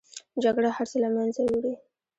[0.43, 1.73] جګړه هر څه له منځه وړي